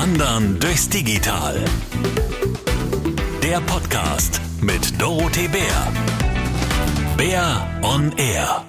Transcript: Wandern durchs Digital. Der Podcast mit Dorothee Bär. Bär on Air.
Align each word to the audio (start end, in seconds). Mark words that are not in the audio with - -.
Wandern 0.00 0.58
durchs 0.58 0.88
Digital. 0.88 1.62
Der 3.42 3.60
Podcast 3.60 4.40
mit 4.62 4.98
Dorothee 4.98 5.46
Bär. 5.46 5.92
Bär 7.18 7.80
on 7.82 8.10
Air. 8.16 8.64